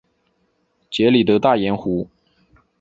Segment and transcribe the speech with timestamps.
[0.89, 2.09] 杰里德大盐湖。